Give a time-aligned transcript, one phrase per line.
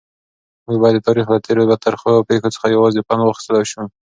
[0.65, 3.81] موږ باید د تاریخ له تېرو ترخو پیښو څخه یوازې پند واخیستلای شو.